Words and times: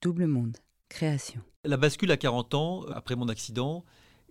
Double 0.00 0.28
Monde, 0.28 0.58
création. 0.88 1.40
La 1.64 1.76
bascule 1.76 2.12
à 2.12 2.16
40 2.16 2.54
ans, 2.54 2.82
après 2.94 3.16
mon 3.16 3.28
accident, 3.28 3.84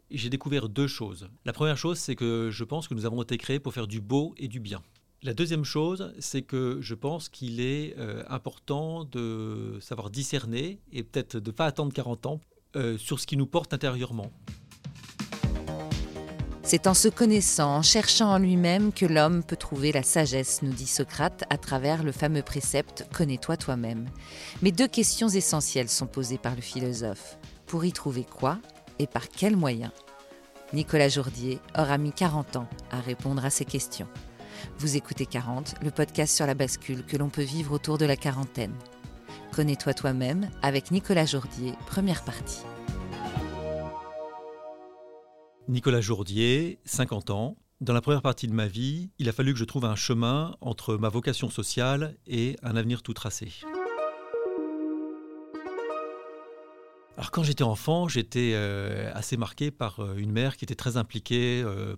j'ai 0.09 0.29
découvert 0.29 0.69
deux 0.69 0.87
choses. 0.87 1.29
La 1.43 1.51
première 1.51 1.77
chose, 1.77 1.97
c'est 1.99 2.15
que 2.15 2.49
je 2.51 2.63
pense 2.63 2.87
que 2.87 2.93
nous 2.93 3.05
avons 3.05 3.21
été 3.21 3.37
créés 3.37 3.59
pour 3.59 3.73
faire 3.73 3.87
du 3.87 3.99
beau 3.99 4.33
et 4.37 4.47
du 4.47 4.61
bien. 4.61 4.81
La 5.23 5.33
deuxième 5.33 5.65
chose, 5.65 6.13
c'est 6.19 6.41
que 6.41 6.77
je 6.79 6.95
pense 6.95 7.27
qu'il 7.27 7.59
est 7.59 7.95
euh, 7.97 8.23
important 8.29 9.03
de 9.03 9.77
savoir 9.81 10.09
discerner 10.09 10.79
et 10.93 11.03
peut-être 11.03 11.37
de 11.37 11.51
ne 11.51 11.55
pas 11.55 11.65
attendre 11.65 11.91
40 11.91 12.27
ans 12.27 12.39
euh, 12.77 12.97
sur 12.97 13.19
ce 13.19 13.27
qui 13.27 13.35
nous 13.35 13.47
porte 13.47 13.73
intérieurement. 13.73 14.31
C'est 16.69 16.85
en 16.85 16.93
se 16.93 17.07
connaissant, 17.07 17.77
en 17.77 17.81
cherchant 17.81 18.29
en 18.29 18.39
lui-même 18.39 18.91
que 18.91 19.05
l'homme 19.05 19.41
peut 19.41 19.55
trouver 19.55 19.93
la 19.93 20.03
sagesse, 20.03 20.61
nous 20.63 20.73
dit 20.73 20.85
Socrate 20.85 21.45
à 21.49 21.57
travers 21.57 22.03
le 22.03 22.11
fameux 22.11 22.41
précepte 22.41 23.07
Connais-toi 23.13 23.55
toi-même. 23.55 24.09
Mais 24.61 24.73
deux 24.73 24.89
questions 24.89 25.29
essentielles 25.29 25.87
sont 25.87 26.07
posées 26.07 26.37
par 26.37 26.55
le 26.55 26.61
philosophe. 26.61 27.37
Pour 27.67 27.85
y 27.85 27.93
trouver 27.93 28.25
quoi 28.25 28.57
et 28.99 29.07
par 29.07 29.29
quels 29.29 29.55
moyens? 29.55 29.93
Nicolas 30.73 31.07
Jourdier 31.07 31.59
aura 31.77 31.97
mis 31.97 32.11
40 32.11 32.57
ans 32.57 32.67
à 32.91 32.99
répondre 32.99 33.45
à 33.45 33.49
ces 33.49 33.63
questions. 33.63 34.09
Vous 34.77 34.97
écoutez 34.97 35.25
40, 35.25 35.75
le 35.81 35.91
podcast 35.91 36.35
sur 36.35 36.47
la 36.47 36.53
bascule 36.53 37.05
que 37.05 37.15
l'on 37.15 37.29
peut 37.29 37.43
vivre 37.43 37.71
autour 37.71 37.97
de 37.97 38.05
la 38.05 38.17
quarantaine. 38.17 38.75
Connais-toi 39.55 39.93
toi-même 39.93 40.49
avec 40.61 40.91
Nicolas 40.91 41.25
Jourdier, 41.25 41.71
première 41.85 42.25
partie. 42.25 42.63
Nicolas 45.69 45.99
Jourdier, 45.99 46.79
50 46.85 47.29
ans. 47.29 47.57
Dans 47.81 47.93
la 47.93 47.99
première 47.99 48.21
partie 48.21 48.47
de 48.47 48.53
ma 48.53 48.67
vie, 48.67 49.09
il 49.19 49.27
a 49.27 49.33
fallu 49.33 49.51
que 49.51 49.59
je 49.59 49.65
trouve 49.65 49.83
un 49.83 49.97
chemin 49.97 50.55
entre 50.61 50.95
ma 50.95 51.09
vocation 51.09 51.49
sociale 51.49 52.15
et 52.25 52.55
un 52.63 52.77
avenir 52.77 53.03
tout 53.03 53.13
tracé. 53.13 53.51
Alors 57.17 57.31
quand 57.31 57.43
j'étais 57.43 57.63
enfant, 57.63 58.07
j'étais 58.07 58.53
euh, 58.53 59.11
assez 59.13 59.35
marqué 59.35 59.69
par 59.69 59.99
euh, 59.99 60.15
une 60.15 60.31
mère 60.31 60.55
qui 60.55 60.63
était 60.63 60.75
très 60.75 60.95
impliquée 60.95 61.61
euh, 61.65 61.97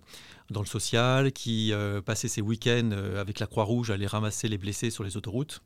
dans 0.50 0.60
le 0.60 0.66
social, 0.66 1.30
qui 1.30 1.72
passait 2.04 2.26
ses 2.26 2.40
week-ends 2.40 2.90
avec 3.16 3.38
la 3.38 3.46
Croix-Rouge 3.46 3.90
à 3.90 3.94
aller 3.94 4.08
ramasser 4.08 4.48
les 4.48 4.58
blessés 4.58 4.90
sur 4.90 5.04
les 5.04 5.16
autoroutes, 5.16 5.62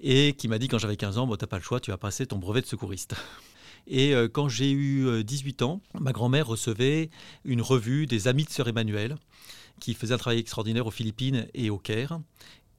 et 0.00 0.32
qui 0.32 0.48
m'a 0.48 0.58
dit 0.58 0.68
quand 0.68 0.78
j'avais 0.78 0.96
15 0.96 1.18
ans, 1.18 1.26
bon, 1.26 1.36
t'as 1.36 1.46
pas 1.46 1.58
le 1.58 1.62
choix, 1.62 1.78
tu 1.78 1.90
vas 1.90 1.98
passer 1.98 2.24
ton 2.24 2.38
brevet 2.38 2.62
de 2.62 2.66
secouriste. 2.66 3.16
Et 3.86 4.14
euh, 4.14 4.28
quand 4.28 4.48
j'ai 4.48 4.70
eu 4.70 5.24
18 5.24 5.62
euh, 5.62 5.64
ans, 5.64 5.80
ma 5.98 6.12
grand-mère 6.12 6.46
recevait 6.46 7.10
une 7.44 7.62
revue 7.62 8.06
des 8.06 8.28
Amis 8.28 8.44
de 8.44 8.50
Sœur 8.50 8.68
Emmanuel, 8.68 9.16
qui 9.80 9.94
faisait 9.94 10.14
un 10.14 10.18
travail 10.18 10.38
extraordinaire 10.38 10.86
aux 10.86 10.90
Philippines 10.90 11.46
et 11.54 11.70
au 11.70 11.78
Caire. 11.78 12.20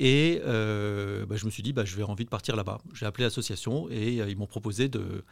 Et 0.02 0.42
euh, 0.46 1.26
bah, 1.26 1.36
je 1.36 1.46
me 1.46 1.52
suis 1.52 1.62
dit, 1.62 1.74
bah, 1.74 1.84
je 1.84 1.96
vais 1.96 2.04
envie 2.04 2.24
de 2.24 2.30
partir 2.30 2.56
là-bas. 2.56 2.80
J'ai 2.94 3.06
appelé 3.06 3.26
l'association 3.26 3.90
et 3.90 4.16
ils 4.16 4.38
m'ont 4.38 4.48
proposé 4.48 4.88
de, 4.88 5.24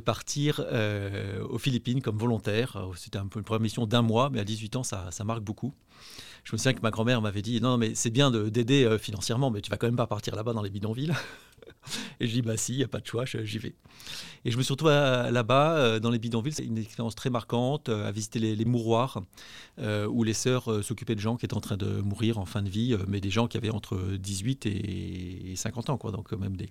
partir 0.00 0.64
aux 1.50 1.58
Philippines 1.58 2.00
comme 2.00 2.16
volontaire. 2.16 2.88
C'était 2.96 3.18
une 3.18 3.28
première 3.28 3.60
mission 3.60 3.86
d'un 3.86 4.02
mois, 4.02 4.30
mais 4.30 4.40
à 4.40 4.44
18 4.44 4.76
ans, 4.76 4.82
ça, 4.82 5.08
ça 5.10 5.24
marque 5.24 5.42
beaucoup. 5.42 5.74
Je 6.44 6.52
me 6.54 6.58
souviens 6.58 6.72
que 6.72 6.80
ma 6.80 6.90
grand-mère 6.90 7.20
m'avait 7.20 7.42
dit, 7.42 7.60
non, 7.60 7.76
mais 7.76 7.94
c'est 7.94 8.10
bien 8.10 8.30
d'aider 8.30 8.96
financièrement, 8.98 9.50
mais 9.50 9.60
tu 9.60 9.70
vas 9.70 9.76
quand 9.76 9.88
même 9.88 9.96
pas 9.96 10.06
partir 10.06 10.36
là-bas 10.36 10.54
dans 10.54 10.62
les 10.62 10.70
bidonvilles. 10.70 11.12
Et 12.20 12.26
je 12.26 12.32
dis, 12.32 12.42
bah 12.42 12.56
si, 12.56 12.74
il 12.74 12.78
n'y 12.78 12.84
a 12.84 12.88
pas 12.88 13.00
de 13.00 13.06
choix, 13.06 13.24
j'y 13.24 13.58
vais. 13.58 13.74
Et 14.44 14.50
je 14.50 14.56
me 14.56 14.62
suis 14.62 14.72
retrouvé 14.72 14.92
là-bas, 15.30 15.76
euh, 15.76 16.00
dans 16.00 16.10
les 16.10 16.18
bidonvilles. 16.18 16.52
C'est 16.52 16.64
une 16.64 16.78
expérience 16.78 17.14
très 17.14 17.30
marquante, 17.30 17.88
euh, 17.88 18.08
à 18.08 18.12
visiter 18.12 18.38
les, 18.38 18.64
mouroirs, 18.64 19.22
euh, 19.78 20.06
où 20.06 20.24
les 20.24 20.32
sœurs 20.32 20.84
s'occupaient 20.84 21.14
de 21.14 21.20
gens 21.20 21.36
qui 21.36 21.44
étaient 21.44 21.56
en 21.56 21.60
train 21.60 21.76
de 21.76 22.00
mourir 22.00 22.38
en 22.38 22.44
fin 22.44 22.62
de 22.62 22.68
vie, 22.68 22.96
mais 23.06 23.20
des 23.20 23.30
gens 23.30 23.48
qui 23.48 23.56
avaient 23.56 23.70
entre 23.70 23.98
18 23.98 24.66
et 24.66 25.52
50 25.56 25.90
ans. 25.90 25.98
Donc 26.12 26.32
même 26.32 26.56
des, 26.56 26.70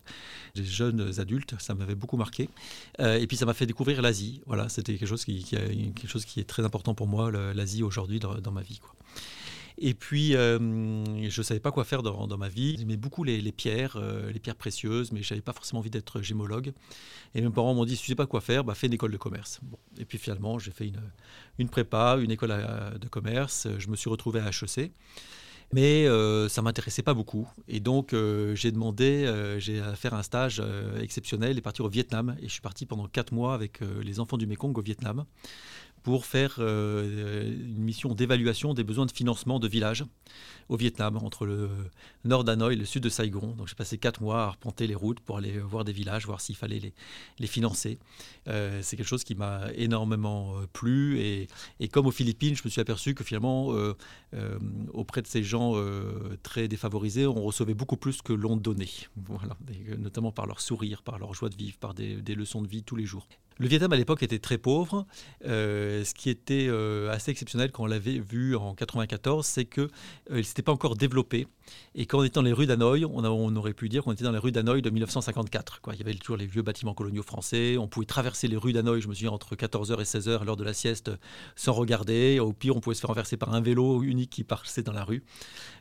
jeunes 0.55 1.19
adultes, 1.19 1.55
ça 1.59 1.75
m'avait 1.75 1.95
beaucoup 1.95 2.17
marqué. 2.17 2.49
et 2.99 3.27
puis 3.27 3.37
ça 3.37 3.45
m'a 3.45 3.53
fait 3.53 3.65
découvrir 3.65 4.01
l'Asie. 4.01 4.41
Voilà, 4.45 4.69
c'était 4.69 4.97
quelque 4.97 5.07
chose 5.07 5.25
qui, 5.25 5.45
est 5.53 6.47
très 6.47 6.63
important 6.63 6.95
pour 6.95 7.07
moi, 7.07 7.31
l'Asie 7.31 7.83
aujourd'hui 7.83 8.19
dans, 8.19 8.51
ma 8.51 8.61
vie. 8.61 8.79
Et 9.79 9.93
puis, 9.93 10.35
euh, 10.35 10.57
je 11.29 11.39
ne 11.39 11.43
savais 11.43 11.59
pas 11.59 11.71
quoi 11.71 11.83
faire 11.83 12.01
dans, 12.01 12.37
ma 12.37 12.49
vie. 12.49 12.75
J'aimais 12.79 12.97
beaucoup 12.97 13.23
les, 13.23 13.51
pierres, 13.51 13.97
euh, 13.97 14.31
les 14.31 14.39
pierres 14.39 14.55
précieuses, 14.55 15.11
mais 15.11 15.21
je 15.21 15.33
n'avais 15.33 15.41
pas 15.41 15.53
forcément 15.53 15.79
envie 15.79 15.91
d'être 15.91 16.21
gémologue. 16.21 16.73
Et 17.35 17.41
mes 17.41 17.49
parents 17.49 17.75
m'ont 17.75 17.85
dit, 17.85 17.95
si 17.95 18.03
tu 18.03 18.09
ne 18.09 18.13
sais 18.13 18.15
pas 18.15 18.25
quoi 18.25 18.41
faire, 18.41 18.63
bah, 18.63 18.73
fais 18.73 18.87
une 18.87 18.93
école 18.93 19.11
de 19.11 19.17
commerce. 19.17 19.59
Et 19.99 20.05
puis 20.05 20.17
finalement, 20.17 20.57
j'ai 20.57 20.71
fait 20.71 20.87
une, 20.87 21.01
une, 21.59 21.69
prépa, 21.69 22.17
une 22.19 22.31
école 22.31 22.55
de 22.99 23.07
commerce. 23.07 23.67
Je 23.77 23.87
me 23.89 23.95
suis 23.95 24.09
retrouvé 24.09 24.39
à 24.39 24.49
HEC. 24.49 24.91
Mais 25.73 26.07
euh, 26.07 26.47
ça 26.47 26.61
ne 26.61 26.63
m'intéressait 26.63 27.03
pas 27.03 27.13
beaucoup. 27.13 27.47
Et 27.67 27.81
donc, 27.81 28.15
j'ai 28.53 28.71
demandé 28.71 29.55
j'ai 29.59 29.79
à 29.79 29.95
faire 29.95 30.15
un 30.15 30.23
stage 30.23 30.63
exceptionnel 30.99 31.57
et 31.57 31.61
partir 31.61 31.85
au 31.85 31.89
Vietnam. 31.89 32.35
Et 32.39 32.47
je 32.47 32.53
suis 32.53 32.61
parti 32.61 32.87
pendant 32.87 33.07
quatre 33.07 33.31
mois 33.31 33.53
avec 33.53 33.81
les 34.01 34.19
enfants 34.19 34.37
du 34.37 34.47
Mekong 34.47 34.75
au 34.75 34.81
Vietnam 34.81 35.25
pour 36.03 36.25
faire 36.25 36.55
euh, 36.59 37.53
une 37.53 37.83
mission 37.83 38.13
d'évaluation 38.13 38.73
des 38.73 38.83
besoins 38.83 39.05
de 39.05 39.11
financement 39.11 39.59
de 39.59 39.67
villages 39.67 40.05
au 40.69 40.75
Vietnam, 40.75 41.17
entre 41.17 41.45
le 41.45 41.69
nord 42.25 42.43
d'Hanoï 42.43 42.73
et 42.73 42.77
le 42.77 42.85
sud 42.85 43.03
de 43.03 43.09
Saigon. 43.09 43.55
Donc 43.57 43.67
j'ai 43.67 43.75
passé 43.75 43.97
quatre 43.97 44.21
mois 44.21 44.43
à 44.43 44.47
arpenter 44.47 44.85
les 44.85 44.95
routes 44.95 45.19
pour 45.21 45.37
aller 45.37 45.59
voir 45.59 45.85
des 45.85 45.93
villages, 45.93 46.25
voir 46.25 46.41
s'il 46.41 46.55
fallait 46.55 46.93
les, 47.39 47.47
financer. 47.47 47.99
Euh, 48.47 48.81
c'est 48.83 48.97
quelque 48.97 49.07
chose 49.07 49.23
qui 49.23 49.35
m'a 49.35 49.67
énormément 49.75 50.57
euh, 50.57 50.67
plu. 50.71 51.19
Et, 51.19 51.87
comme 51.89 52.05
aux 52.05 52.11
Philippines, 52.11 52.55
je 52.55 52.63
me 52.65 52.69
suis 52.69 52.81
aperçu 52.81 53.13
que 53.13 53.23
finalement, 53.23 53.73
auprès 54.93 55.21
de 55.21 55.27
ces 55.27 55.43
gens 55.43 55.73
très 56.43 56.67
défavorisés, 56.67 57.25
on 57.25 57.43
recevait 57.43 57.73
beaucoup 57.73 57.97
plus 57.97 58.21
que 58.21 58.33
l'on 58.33 58.57
donnait. 58.57 58.89
Voilà, 59.15 59.57
notamment 59.97 60.31
par 60.31 60.45
leur 60.47 60.59
sourire, 60.59 61.01
par 61.01 61.17
leur 61.17 61.33
joie 61.33 61.49
de 61.49 61.55
vivre, 61.55 61.77
par 61.77 61.93
des 61.93 62.35
leçons 62.35 62.61
de 62.61 62.67
vie 62.67 62.83
tous 62.83 62.95
les 62.95 63.05
jours. 63.05 63.27
Le 63.59 63.67
Vietnam 63.67 63.91
à 63.91 63.95
l'époque 63.95 64.21
était 64.21 64.39
très 64.39 64.57
pauvre. 64.57 65.05
Euh, 65.45 66.03
ce 66.03 66.13
qui 66.13 66.29
était 66.29 66.67
euh, 66.69 67.11
assez 67.11 67.31
exceptionnel 67.31 67.71
quand 67.71 67.83
on 67.83 67.87
l'avait 67.87 68.19
vu 68.19 68.55
en 68.55 68.75
94, 68.75 69.45
c'est 69.45 69.65
qu'il 69.65 69.83
euh, 70.31 70.37
ne 70.37 70.41
s'était 70.43 70.61
pas 70.61 70.71
encore 70.71 70.95
développé. 70.95 71.47
Et 71.95 72.05
quand 72.05 72.19
on 72.19 72.23
était 72.23 72.35
dans 72.35 72.43
les 72.43 72.53
rues 72.53 72.67
d'Hanoï, 72.67 73.03
on, 73.03 73.55
aurait 73.55 73.73
pu 73.73 73.89
dire 73.89 74.03
qu'on 74.03 74.13
était 74.13 74.23
dans 74.23 74.31
les 74.31 74.37
rues 74.37 74.51
d'Hanoï 74.51 74.81
de 74.81 74.89
1954. 74.89 75.81
Quoi. 75.81 75.95
Il 75.95 75.99
y 75.99 76.03
avait 76.03 76.13
toujours 76.13 76.37
les 76.37 76.45
vieux 76.45 76.61
bâtiments 76.61 76.93
coloniaux 76.93 77.23
français. 77.23 77.77
On 77.77 77.87
pouvait 77.87 78.05
traverser 78.05 78.47
les 78.47 78.55
rues 78.55 78.73
d'Hanoï, 78.73 79.01
je 79.01 79.07
me 79.07 79.13
souviens, 79.13 79.31
entre 79.31 79.55
14h 79.55 79.99
et 79.99 80.03
16h 80.03 80.39
à 80.39 80.43
l'heure 80.45 80.55
de 80.55 80.63
la 80.63 80.73
sieste 80.73 81.11
sans 81.55 81.73
regarder. 81.73 82.39
Au 82.39 82.53
pire, 82.53 82.77
on 82.77 82.79
pouvait 82.79 82.93
se 82.93 83.01
faire 83.01 83.09
renverser 83.09 83.37
par 83.37 83.53
un 83.53 83.61
vélo 83.61 84.03
unique 84.03 84.29
qui 84.29 84.43
passait 84.43 84.83
dans 84.83 84.93
la 84.93 85.03
rue. 85.03 85.23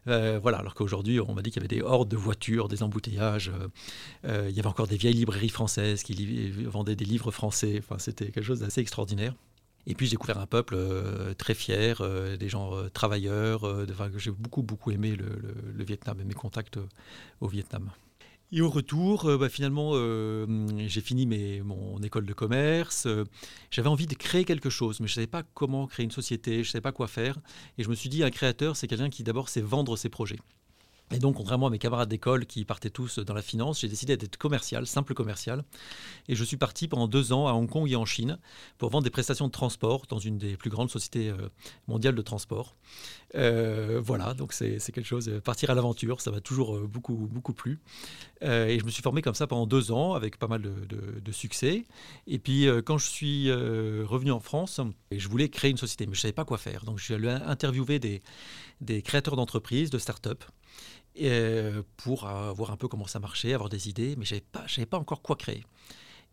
voilà, 0.07 0.59
alors 0.59 0.75
qu'aujourd'hui, 0.75 1.21
on 1.21 1.35
m'a 1.35 1.43
dit 1.43 1.51
qu'il 1.51 1.63
y 1.63 1.67
avait 1.67 1.77
des 1.77 1.83
hordes 1.83 2.09
de 2.09 2.17
voitures, 2.17 2.69
des 2.69 2.83
embouteillages. 2.83 3.53
il 4.25 4.51
y 4.51 4.59
avait 4.59 4.67
encore 4.67 4.89
des 4.89 4.97
vieilles 4.97 5.15
librairies 5.15 5.51
françaises 5.51 6.03
qui 6.03 6.51
vendaient 6.65 6.97
des 6.97 7.05
livres 7.05 7.31
français 7.31 7.66
Enfin, 7.79 7.99
c'était 7.99 8.27
quelque 8.27 8.45
chose 8.45 8.61
d'assez 8.61 8.81
extraordinaire. 8.81 9.35
Et 9.87 9.95
puis 9.95 10.07
j'ai 10.07 10.13
découvert 10.13 10.39
un 10.39 10.47
peuple 10.47 10.75
euh, 10.77 11.33
très 11.35 11.55
fier, 11.55 12.01
euh, 12.01 12.37
des 12.37 12.49
gens 12.49 12.75
euh, 12.75 12.89
travailleurs. 12.89 13.87
j'ai 14.17 14.33
beaucoup 14.33 14.63
beaucoup 14.63 14.91
aimé 14.91 15.15
le, 15.15 15.85
Vietnam 15.85 16.21
et 16.21 16.25
mes 16.25 16.35
contacts 16.35 16.79
au 17.41 17.47
Vietnam. 17.47 17.91
Et 18.53 18.61
au 18.61 18.71
retour, 18.71 19.39
bah, 19.39 19.49
finalement, 19.49 19.93
j'ai 20.87 21.01
fini 21.01 21.27
mon 21.63 21.99
école 22.03 22.27
de 22.27 22.33
commerce. 22.33 23.09
J'avais 23.73 23.89
envie 23.89 24.07
de 24.07 24.15
créer 24.15 24.45
quelque 24.45 24.71
chose, 24.71 25.01
mais 25.01 25.09
je 25.09 25.13
ne 25.13 25.15
savais 25.17 25.27
pas 25.27 25.43
comment 25.43 25.87
créer 25.89 26.05
une 26.05 26.13
société, 26.13 26.63
je 26.63 26.69
ne 26.69 26.73
savais 26.73 26.83
pas 26.83 26.93
quoi 26.93 27.09
faire. 27.09 27.39
Et 27.77 27.83
je 27.83 27.89
me 27.89 27.95
suis 27.95 28.09
dit, 28.09 28.23
un 28.23 28.31
créateur, 28.31 28.77
c'est 28.77 28.87
quelqu'un 28.87 29.11
qui 29.11 29.25
d'abord 29.25 29.49
sait 29.49 29.61
vendre 29.61 29.97
ses 29.97 30.09
projets. 30.09 30.39
Et 31.13 31.19
donc, 31.19 31.37
contrairement 31.37 31.69
à 31.69 31.71
mes 31.71 31.79
camarades 31.79 32.09
d'école 32.09 32.47
qui 32.47 32.65
partaient 32.65 32.91
tous 32.91 33.21
dans 33.21 33.35
la 33.35 33.43
finance, 33.43 33.81
j'ai 33.81 33.89
décidé 33.89 34.17
d'être 34.17 34.37
commercial, 34.37 34.89
simple 34.89 35.15
commercial. 35.15 35.65
Et 36.29 36.35
je 36.35 36.43
suis 36.43 36.57
parti 36.57 36.89
pendant 36.89 37.07
deux 37.07 37.33
ans 37.33 37.47
à 37.47 37.53
Hong 37.53 37.69
Kong 37.69 37.89
et 37.89 37.95
en 37.95 38.05
Chine 38.05 38.39
pour 38.77 38.91
vendre 38.91 39.05
des 39.05 39.11
prestations 39.11 39.47
de 39.47 39.53
transport 39.53 40.07
dans 40.09 40.19
une 40.19 40.37
des 40.37 40.57
plus 40.57 40.69
grandes 40.69 40.91
sociétés 40.91 41.31
euh, 41.31 41.49
mondiales 41.87 42.17
de 42.17 42.23
transport. 42.23 42.75
Euh, 43.37 44.01
voilà, 44.03 44.35
donc 44.35 44.53
c'est 44.53 44.81
quelque 44.93 45.05
chose. 45.05 45.29
Euh, 45.29 45.41
partir 45.41 45.71
à 45.71 45.75
l'aventure, 45.75 46.21
ça 46.21 46.33
m'a 46.33 46.41
toujours 46.41 46.81
beaucoup, 46.81 47.29
beaucoup 47.31 47.53
plu. 47.53 47.79
et 48.43 48.79
je 48.81 48.85
me 48.85 48.91
suis 48.91 49.03
formé 49.03 49.23
comme 49.23 49.35
ça 49.35 49.47
pendant 49.47 49.67
deux 49.67 49.93
ans 49.93 50.15
avec 50.15 50.39
pas 50.39 50.49
mal 50.49 50.63
de, 50.63 51.33
succès. 51.33 51.85
Et 52.27 52.39
puis, 52.39 52.67
quand 52.85 52.99
je 52.99 53.07
suis 53.07 53.53
revenu 53.53 54.33
en 54.33 54.41
France, 54.41 54.81
je 55.13 55.29
voulais 55.29 55.51
créer 55.51 55.71
une 55.71 55.77
société, 55.77 56.07
mais 56.07 56.15
je 56.15 56.19
ne 56.19 56.23
savais 56.23 56.33
pas 56.33 56.45
quoi 56.45 56.59
faire. 56.59 56.85
Donc, 56.85 56.99
je 56.99 57.05
suis 57.05 57.15
allé 57.15 57.29
interviewer 57.29 57.99
des, 57.99 58.23
des 58.81 59.03
créateurs 59.03 59.37
d'entreprises, 59.37 59.91
de 59.91 59.99
start-up. 59.99 60.45
Euh, 61.23 61.83
pour 61.97 62.27
voir 62.55 62.71
un 62.71 62.77
peu 62.77 62.89
comment 62.89 63.07
ça 63.07 63.19
marchait, 63.19 63.55
avoir 63.55 63.71
des 63.71 63.89
idées, 63.89 64.17
mais 64.17 64.25
je 64.25 64.35
ne 64.35 64.69
savais 64.69 64.87
pas 64.87 64.99
encore 64.99 65.23
quoi 65.23 65.37
créer. 65.37 65.65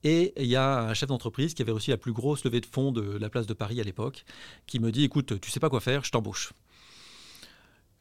Et 0.04 0.34
il 0.38 0.48
y 0.48 0.58
a 0.58 0.82
un 0.82 0.94
chef 0.94 1.08
d'entreprise 1.08 1.54
qui 1.54 1.62
avait 1.62 1.72
reçu 1.72 1.92
la 1.92 1.98
plus 1.98 2.12
grosse 2.12 2.44
levée 2.44 2.60
de 2.60 2.66
fonds 2.66 2.92
de 2.92 3.18
la 3.18 3.30
place 3.30 3.48
de 3.48 3.54
Paris 3.54 3.80
à 3.80 3.84
l'époque, 3.84 4.26
qui 4.68 4.80
me 4.80 4.92
dit, 4.92 5.06
écoute, 5.06 5.40
tu 5.40 5.50
sais 5.50 5.62
pas 5.62 5.70
quoi 5.70 5.80
faire, 5.80 6.04
je 6.04 6.12
t'embauche. 6.12 6.52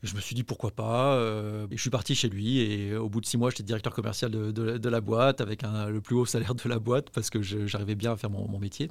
Je 0.02 0.16
me 0.16 0.20
suis 0.20 0.34
dit 0.34 0.42
pourquoi 0.42 0.72
pas. 0.72 1.14
Euh, 1.14 1.68
je 1.70 1.76
suis 1.76 1.90
parti 1.90 2.16
chez 2.16 2.28
lui 2.28 2.58
et 2.58 2.96
au 2.96 3.08
bout 3.08 3.20
de 3.20 3.26
six 3.26 3.36
mois, 3.36 3.50
j'étais 3.50 3.62
directeur 3.62 3.94
commercial 3.94 4.32
de, 4.32 4.88
la 4.88 5.00
boîte 5.00 5.40
avec 5.40 5.62
le 5.62 6.00
plus 6.00 6.16
haut 6.16 6.26
salaire 6.26 6.56
de 6.56 6.68
la 6.68 6.80
boîte 6.80 7.10
parce 7.10 7.30
que 7.30 7.40
j'arrivais 7.40 7.94
bien 7.94 8.12
à 8.12 8.16
faire 8.16 8.30
mon 8.30 8.58
métier. 8.58 8.90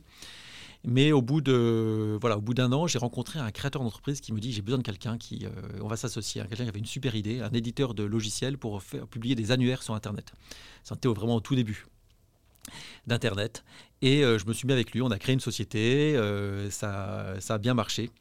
Mais 0.84 1.12
au 1.12 1.22
bout 1.22 1.42
d'un 1.42 2.72
an, 2.72 2.88
j'ai 2.88 2.98
rencontré 2.98 3.40
un 3.40 3.52
créateur 3.52 3.84
d'entreprise 3.84 4.20
qui 4.20 4.34
me 4.34 4.40
dit 4.40 4.52
j'ai 4.52 4.62
besoin 4.62 4.80
de 4.80 4.84
quelqu'un 4.84 5.18
qui, 5.18 5.46
euh, 5.46 5.50
on 5.82 5.88
va 5.88 5.96
s'associer, 5.96 6.42
quelqu'un 6.42 6.64
qui 6.64 6.70
avait 6.70 6.80
une 6.80 6.86
super 6.86 7.16
idée, 7.16 7.42
un 7.42 7.52
éditeur 7.52 7.94
de 7.94 8.04
logiciels 8.04 8.58
pour 8.58 8.82
faire 8.82 9.08
publier 9.08 9.36
des 9.36 9.52
annuaires 9.52 9.84
sur 9.84 9.94
Internet. 9.94 10.34
C'était 10.84 11.08
vraiment 11.08 11.36
au 11.36 11.42
tout 11.42 11.56
début. 11.56 11.86
d'Internet. 13.08 13.64
Et 14.04 14.22
je 14.22 14.46
me 14.46 14.54
suis 14.54 14.68
mis 14.68 14.74
avec 14.74 14.92
lui, 14.92 15.02
on 15.02 15.10
a 15.10 15.18
créé 15.18 15.34
une 15.34 15.40
société, 15.40 16.16
ça, 16.70 17.34
ça 17.40 17.56
a 17.56 17.58
bien 17.58 17.74
marché. 17.74 18.12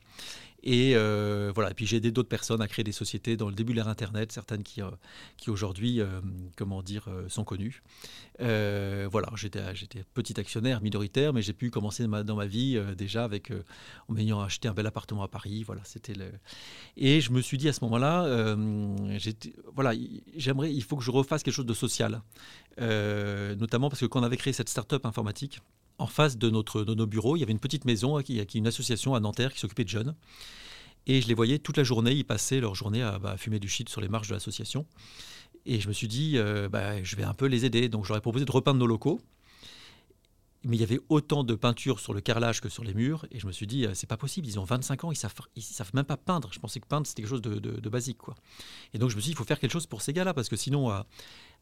Et 0.62 0.93
euh, 0.95 1.51
voilà. 1.55 1.71
Et 1.71 1.75
puis 1.75 1.87
j'ai 1.87 1.97
aidé 1.97 2.11
d'autres 2.11 2.29
personnes 2.29 2.61
à 2.61 2.69
créer 2.69 2.85
des 2.85 2.93
sociétés 2.93 3.37
dans 3.37 3.49
le 3.49 3.55
début 3.55 3.73
de 3.73 3.77
l'ère 3.77 3.89
Internet, 3.89 4.33
certaines 4.33 4.62
qui, 4.62 4.83
euh, 4.83 4.91
qui 5.37 5.51
aujourd'hui, 5.51 6.01
euh, 6.01 6.21
comment 6.57 6.83
dire, 6.83 7.09
sont 7.29 7.45
connues. 7.45 7.83
voilà, 8.39 9.29
j'étais, 9.37 9.75
j'étais 9.75 10.05
petit 10.15 10.39
actionnaire 10.39 10.83
minoritaire, 10.83 11.33
mais 11.33 11.43
j'ai 11.43 11.53
pu 11.53 11.71
commencer 11.71 12.07
dans 12.07 12.37
ma, 12.37 12.47
vie 12.47 12.81
déjà 12.97 13.25
avec 13.25 13.53
en 14.09 14.12
m'ayant 14.12 14.41
acheté 14.41 14.69
un 14.69 14.75
bel 14.75 14.87
appartement 14.87 15.23
à 15.23 15.29
Paris. 15.29 15.62
Voilà, 15.65 15.83
c'était. 15.85 16.15
Et 16.97 17.21
je 17.21 17.33
me 17.33 17.41
suis 17.41 17.59
dit 17.59 17.69
à 17.69 17.73
ce 17.73 17.85
moment-là, 17.85 18.57
voilà, 19.75 19.99
j'aimerais, 20.37 20.73
il 20.73 20.83
faut 20.83 20.97
que 20.97 21.05
je 21.05 21.11
refasse 21.11 21.43
quelque 21.43 21.55
chose 21.55 21.67
de 21.67 21.75
social, 21.75 22.23
notamment 22.79 23.89
parce 23.89 24.01
que 24.01 24.07
quand 24.07 24.21
on 24.21 24.25
avait 24.25 24.37
créé 24.37 24.53
cette 24.53 24.69
start-up 24.69 25.07
informatique 25.07 25.61
en 26.00 26.06
face 26.06 26.38
de, 26.38 26.50
notre, 26.50 26.82
de 26.82 26.94
nos 26.94 27.06
bureaux, 27.06 27.37
il 27.37 27.41
y 27.41 27.43
avait 27.43 27.52
une 27.52 27.61
petite 27.61 27.85
maison 27.85 28.20
qui, 28.23 28.38
est 28.38 28.55
une 28.55 28.67
association 28.67 29.14
à 29.14 29.20
Nanterre 29.20 29.52
qui 29.52 29.61
s'occupait 29.61 29.85
de 29.85 29.88
jeunes. 29.88 30.14
Et 31.06 31.20
je 31.20 31.29
les 31.29 31.35
voyais 31.35 31.58
toute 31.58 31.76
la 31.76 31.85
journée, 31.85 32.12
ils 32.12 32.25
passaient 32.25 32.61
leur 32.61 32.75
journée 32.75 33.02
à 33.02 33.19
bah, 33.19 33.37
fumer 33.37 33.58
du 33.58 33.69
shit 33.69 33.88
sur 33.88 34.00
les 34.00 34.08
marches 34.08 34.29
de 34.29 34.35
l'association. 34.35 34.87
Et 35.67 35.81
je 35.81 35.88
me 35.88 35.93
suis 35.93 36.08
dit, 36.08 36.35
euh, 36.37 36.69
bah, 36.69 37.02
je 37.02 37.17
vais 37.17 37.23
un 37.23 37.35
peu 37.35 37.47
les 37.47 37.64
aider. 37.64 37.88
Donc 37.88 38.11
ai 38.11 38.20
proposé 38.20 38.44
de 38.44 38.52
repeindre 38.52 38.79
nos 38.79 38.87
locaux. 38.87 39.20
Mais 40.62 40.77
il 40.77 40.81
y 40.81 40.85
avait 40.85 41.01
autant 41.09 41.43
de 41.43 41.55
peinture 41.55 42.01
sur 42.01 42.12
le 42.12 42.21
carrelage 42.21 42.61
que 42.61 42.69
sur 42.69 42.85
les 42.85 42.93
murs. 42.93 43.27
Et 43.31 43.39
je 43.39 43.47
me 43.47 43.53
suis 43.53 43.67
dit, 43.67 43.87
euh, 43.87 43.95
c'est 43.95 44.07
pas 44.07 44.19
possible, 44.19 44.47
ils 44.47 44.59
ont 44.59 44.65
25 44.65 45.05
ans, 45.05 45.12
ils 45.12 45.17
savent, 45.17 45.35
ils 45.57 45.62
savent 45.62 45.91
même 45.95 46.05
pas 46.05 46.19
peindre. 46.19 46.51
Je 46.53 46.59
pensais 46.59 46.81
que 46.81 46.87
peindre, 46.87 47.07
c'était 47.07 47.23
quelque 47.23 47.31
chose 47.31 47.43
de, 47.43 47.59
de, 47.59 47.89
basique. 47.89 48.19
Quoi. 48.19 48.35
Et 48.93 48.99
donc 48.99 49.11
je 49.11 49.17
me 49.17 49.21
suis 49.21 49.29
dit, 49.29 49.33
il 49.33 49.37
faut 49.37 49.45
faire 49.45 49.59
quelque 49.59 49.73
chose 49.73 49.87
pour 49.87 50.03
ces 50.03 50.12
gars-là, 50.12 50.35
parce 50.35 50.49
que 50.49 50.57
sinon, 50.57 50.91
à, 50.91 51.07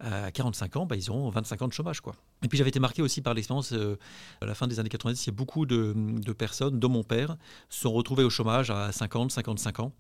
à 0.01 0.31
45 0.31 0.77
ans, 0.77 0.87
bah, 0.87 0.97
ils 0.97 1.11
ont 1.11 1.29
25 1.29 1.63
ans 1.63 1.69
de 1.69 1.73
chômage. 1.73 2.01
Quoi. 2.01 2.15
Et 2.43 2.49
puis 2.49 2.59
j'avais 2.59 2.71
été 2.71 2.81
marqué 2.81 3.03
aussi 3.03 3.21
par 3.21 3.35
l'expérience, 3.35 3.73
euh, 3.73 3.97
à 4.41 4.47
la 4.47 4.55
fin 4.55 4.67
des 4.67 4.79
années 4.79 4.89
90, 4.89 5.27
il 5.27 5.31
y 5.31 5.33
beaucoup 5.33 5.67
de, 5.67 5.95
de, 5.97 6.33
personnes, 6.33 6.79
dont 6.79 6.89
mon 6.89 7.03
père, 7.03 7.37
se 7.69 7.81
sont 7.81 7.93
retrouvés 7.93 8.25
au 8.25 8.31
chômage 8.31 8.71
à 8.71 8.93
50, 8.93 9.33
55 9.33 9.81
ans, 9.81 9.93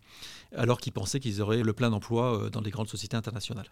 alors 0.55 0.81
qu'ils 0.81 0.93
pensaient 0.93 1.21
qu'ils 1.21 1.43
auraient 1.43 1.62
le 1.62 1.73
plein 1.73 1.93
emploi 1.93 2.45
euh, 2.45 2.50
dans 2.50 2.61
les 2.61 2.71
grandes 2.71 2.89
sociétés 2.89 3.17
internationales. 3.17 3.71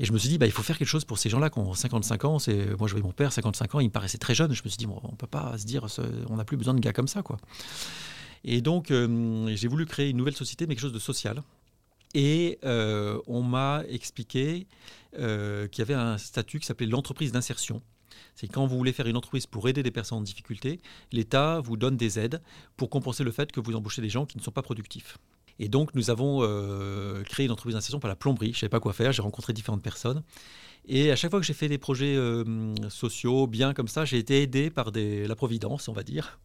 Et 0.00 0.04
je 0.04 0.12
me 0.12 0.18
suis 0.18 0.28
dit, 0.28 0.38
bah, 0.38 0.46
il 0.46 0.52
faut 0.52 0.62
faire 0.62 0.78
quelque 0.78 0.88
chose 0.88 1.04
pour 1.04 1.18
ces 1.18 1.28
gens-là 1.28 1.50
qui 1.50 1.58
ont 1.58 1.74
55 1.74 2.24
ans. 2.24 2.30
Moi, 2.30 2.40
je 2.48 2.76
voyais 2.76 3.02
mon 3.02 3.12
père, 3.12 3.32
55 3.32 3.74
ans, 3.74 3.80
il 3.80 3.86
me 3.86 3.92
paraissait 3.92 4.18
très 4.18 4.34
jeune. 4.34 4.51
Je 4.54 4.62
me 4.64 4.68
suis 4.68 4.78
dit, 4.78 4.86
on 4.86 5.10
ne 5.10 5.16
peut 5.16 5.26
pas 5.26 5.56
se 5.58 5.64
dire, 5.64 5.86
on 6.28 6.36
n'a 6.36 6.44
plus 6.44 6.56
besoin 6.56 6.74
de 6.74 6.80
gars 6.80 6.92
comme 6.92 7.08
ça. 7.08 7.22
quoi. 7.22 7.38
Et 8.44 8.60
donc, 8.60 8.90
euh, 8.90 9.52
j'ai 9.54 9.68
voulu 9.68 9.86
créer 9.86 10.10
une 10.10 10.16
nouvelle 10.16 10.34
société, 10.34 10.66
mais 10.66 10.74
quelque 10.74 10.82
chose 10.82 10.92
de 10.92 10.98
social. 10.98 11.42
Et 12.14 12.58
euh, 12.64 13.18
on 13.26 13.42
m'a 13.42 13.82
expliqué 13.88 14.66
euh, 15.18 15.68
qu'il 15.68 15.80
y 15.80 15.82
avait 15.82 15.94
un 15.94 16.18
statut 16.18 16.60
qui 16.60 16.66
s'appelait 16.66 16.86
l'entreprise 16.86 17.32
d'insertion. 17.32 17.82
C'est 18.34 18.48
quand 18.48 18.66
vous 18.66 18.76
voulez 18.76 18.92
faire 18.92 19.06
une 19.06 19.16
entreprise 19.16 19.46
pour 19.46 19.68
aider 19.68 19.82
des 19.82 19.90
personnes 19.90 20.18
en 20.18 20.22
difficulté, 20.22 20.80
l'État 21.12 21.60
vous 21.60 21.76
donne 21.76 21.96
des 21.96 22.18
aides 22.18 22.42
pour 22.76 22.90
compenser 22.90 23.24
le 23.24 23.30
fait 23.30 23.52
que 23.52 23.60
vous 23.60 23.74
embauchez 23.74 24.02
des 24.02 24.08
gens 24.08 24.26
qui 24.26 24.38
ne 24.38 24.42
sont 24.42 24.50
pas 24.50 24.62
productifs. 24.62 25.18
Et 25.62 25.68
donc, 25.68 25.94
nous 25.94 26.10
avons 26.10 26.40
euh, 26.42 27.22
créé 27.22 27.46
une 27.46 27.52
entreprise 27.52 27.76
d'insertion 27.76 28.00
par 28.00 28.08
la 28.08 28.16
plomberie. 28.16 28.48
Je 28.48 28.56
ne 28.56 28.60
savais 28.62 28.68
pas 28.68 28.80
quoi 28.80 28.92
faire. 28.92 29.12
J'ai 29.12 29.22
rencontré 29.22 29.52
différentes 29.52 29.80
personnes. 29.80 30.24
Et 30.88 31.12
à 31.12 31.14
chaque 31.14 31.30
fois 31.30 31.38
que 31.38 31.46
j'ai 31.46 31.52
fait 31.52 31.68
des 31.68 31.78
projets 31.78 32.16
euh, 32.16 32.74
sociaux 32.88 33.46
bien 33.46 33.72
comme 33.72 33.86
ça, 33.86 34.04
j'ai 34.04 34.18
été 34.18 34.42
aidé 34.42 34.70
par 34.70 34.90
la 34.92 35.36
Providence, 35.36 35.86
on 35.86 35.92
va 35.92 36.02
dire. 36.02 36.40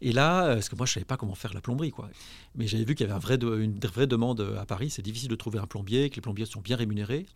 Et 0.00 0.10
là, 0.10 0.46
euh, 0.46 0.54
parce 0.54 0.70
que 0.70 0.74
moi, 0.74 0.86
je 0.86 0.92
ne 0.92 0.94
savais 0.94 1.04
pas 1.04 1.18
comment 1.18 1.34
faire 1.34 1.52
la 1.52 1.60
plomberie. 1.60 1.90
Quoi. 1.90 2.08
Mais 2.54 2.66
j'avais 2.66 2.84
vu 2.84 2.94
qu'il 2.94 3.06
y 3.06 3.10
avait 3.10 3.34
une 3.62 3.78
vraie 3.78 4.06
demande 4.06 4.40
à 4.58 4.64
Paris. 4.64 4.88
C'est 4.88 5.02
difficile 5.02 5.28
de 5.28 5.36
trouver 5.36 5.58
un 5.58 5.66
plombier, 5.66 6.08
que 6.08 6.16
les 6.16 6.22
plombiers 6.22 6.46
sont 6.46 6.62
bien 6.62 6.76
rémunérés. 6.76 7.26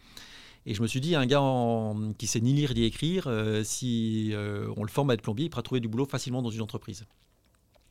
Et 0.64 0.72
je 0.72 0.80
me 0.80 0.86
suis 0.86 1.02
dit, 1.02 1.16
un 1.16 1.26
gars 1.26 1.42
qui 2.16 2.28
sait 2.28 2.40
ni 2.40 2.54
lire 2.54 2.72
ni 2.72 2.84
écrire, 2.84 3.30
si 3.64 4.32
on 4.74 4.82
le 4.84 4.90
forme 4.90 5.10
à 5.10 5.14
être 5.14 5.22
plombier, 5.22 5.44
il 5.46 5.50
pourra 5.50 5.62
trouver 5.62 5.82
du 5.82 5.88
boulot 5.88 6.06
facilement 6.06 6.40
dans 6.40 6.48
une 6.48 6.62
entreprise. 6.62 7.04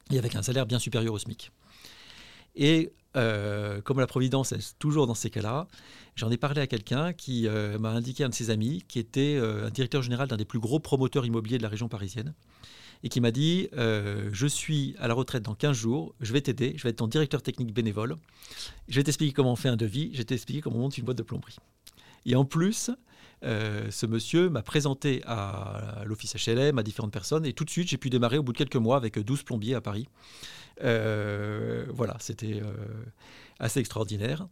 Et 0.09 0.17
avec 0.17 0.33
un 0.33 0.41
salaire 0.41 0.65
bien 0.65 0.79
supérieur 0.79 1.13
au 1.13 1.19
SMIC. 1.19 1.51
Et 2.55 2.91
euh, 3.15 3.81
comme 3.81 3.99
la 3.99 4.07
Providence 4.07 4.51
est 4.51 4.77
toujours 4.77 5.07
dans 5.07 5.15
ces 5.15 5.29
cas-là, 5.29 5.67
j'en 6.15 6.29
ai 6.29 6.37
parlé 6.37 6.61
à 6.61 6.67
quelqu'un 6.67 7.13
qui 7.13 7.47
euh, 7.47 7.79
m'a 7.79 7.89
indiqué 7.89 8.23
un 8.23 8.29
de 8.29 8.35
ses 8.35 8.51
amis, 8.51 8.83
qui 8.87 8.99
était 8.99 9.35
euh, 9.35 9.67
un 9.67 9.71
directeur 9.71 10.01
général 10.01 10.27
d'un 10.27 10.37
des 10.37 10.45
plus 10.45 10.59
gros 10.59 10.79
promoteurs 10.79 11.25
immobiliers 11.25 11.57
de 11.57 11.63
la 11.63 11.69
région 11.69 11.87
parisienne, 11.87 12.35
et 13.03 13.09
qui 13.09 13.21
m'a 13.21 13.31
dit 13.31 13.69
Je 13.73 14.47
suis 14.47 14.95
à 14.99 15.07
la 15.07 15.13
retraite 15.13 15.43
dans 15.43 15.55
15 15.55 15.75
jours, 15.75 16.13
je 16.19 16.33
vais 16.33 16.41
t'aider, 16.41 16.73
je 16.77 16.83
vais 16.83 16.89
être 16.89 16.97
ton 16.97 17.07
directeur 17.07 17.41
technique 17.41 17.73
bénévole, 17.73 18.17
je 18.87 18.95
vais 18.95 19.03
t'expliquer 19.03 19.33
comment 19.33 19.53
on 19.53 19.55
fait 19.55 19.69
un 19.69 19.77
devis, 19.77 20.09
je 20.13 20.17
vais 20.19 20.25
t'expliquer 20.25 20.61
comment 20.61 20.77
on 20.77 20.81
monte 20.81 20.97
une 20.97 21.05
boîte 21.05 21.17
de 21.17 21.23
plomberie. 21.23 21.55
Et 22.25 22.35
en 22.35 22.43
plus, 22.43 22.91
ce 23.41 24.05
monsieur 24.05 24.49
m'a 24.49 24.61
présenté 24.61 25.21
à 25.25 26.03
l'office 26.05 26.35
HLM, 26.35 26.77
à 26.77 26.83
différentes 26.83 27.13
personnes, 27.13 27.45
et 27.45 27.53
tout 27.53 27.63
de 27.63 27.69
suite, 27.69 27.87
j'ai 27.87 27.97
pu 27.97 28.09
démarrer 28.09 28.37
au 28.37 28.43
bout 28.43 28.51
de 28.51 28.57
quelques 28.57 28.75
mois 28.75 28.97
avec 28.97 29.17
12 29.17 29.43
plombiers 29.43 29.75
à 29.75 29.81
Paris. 29.81 30.09
Euh, 30.83 31.85
voilà, 31.89 32.15
c'était 32.19 32.61
euh, 32.61 32.73
assez 33.59 33.79
extraordinaire. 33.79 34.47